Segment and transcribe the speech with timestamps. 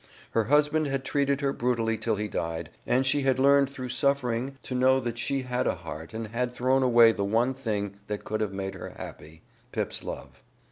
[0.31, 4.57] Her husband had treated her brutally till he died, and she had learned through suffering
[4.63, 8.23] to know that she had a heart and had thrown away the one thing that
[8.23, 10.41] could have made her happy Pip's love.